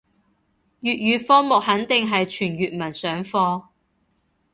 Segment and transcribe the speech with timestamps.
[0.81, 3.65] 粵語科目肯定係全粵文上課